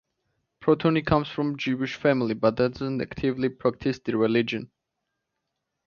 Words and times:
Portnoy 0.63 1.05
comes 1.05 1.27
from 1.27 1.51
a 1.53 1.57
Jewish 1.57 1.93
family, 1.93 2.33
but 2.33 2.55
doesn't 2.55 2.99
actively 3.03 3.49
practice 3.49 3.99
the 3.99 4.17
religion. 4.17 4.71